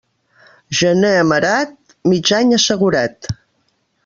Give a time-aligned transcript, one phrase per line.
[0.79, 1.75] Gener amerat,
[2.13, 3.33] mig any assegurat.